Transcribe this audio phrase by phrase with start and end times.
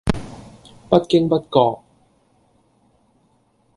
[0.89, 1.83] 不經不覺